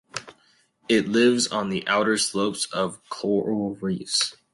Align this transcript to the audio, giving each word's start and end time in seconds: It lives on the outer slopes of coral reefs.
It 0.89 1.07
lives 1.07 1.45
on 1.49 1.69
the 1.69 1.87
outer 1.87 2.17
slopes 2.17 2.65
of 2.73 3.07
coral 3.07 3.75
reefs. 3.75 4.35